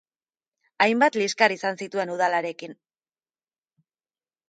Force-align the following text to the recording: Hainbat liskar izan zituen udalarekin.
Hainbat 0.85 1.19
liskar 1.21 1.55
izan 1.57 1.79
zituen 1.83 2.15
udalarekin. 2.17 2.77